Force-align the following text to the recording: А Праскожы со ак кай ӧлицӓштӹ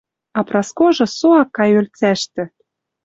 А 0.39 0.43
Праскожы 0.51 1.05
со 1.17 1.29
ак 1.41 1.49
кай 1.57 1.71
ӧлицӓштӹ 1.79 2.43